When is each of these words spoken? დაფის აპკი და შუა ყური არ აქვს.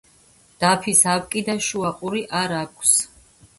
დაფის 0.63 1.01
აპკი 1.17 1.45
და 1.51 1.55
შუა 1.67 1.93
ყური 2.01 2.25
არ 2.43 2.57
აქვს. 2.65 2.99